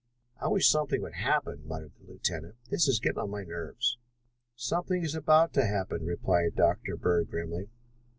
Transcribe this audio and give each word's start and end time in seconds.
"I 0.41 0.47
wish 0.47 0.67
something 0.67 1.03
would 1.03 1.13
happen," 1.13 1.61
muttered 1.67 1.91
the 1.99 2.11
lieutenant. 2.11 2.55
"This 2.71 2.87
is 2.87 2.99
getting 2.99 3.19
on 3.19 3.29
my 3.29 3.43
nerves. 3.43 3.99
"Something 4.55 5.03
is 5.03 5.13
about 5.13 5.53
to 5.53 5.65
happen," 5.67 6.07
replied 6.07 6.55
Dr. 6.55 6.97
Bird 6.97 7.29
grimly. 7.29 7.69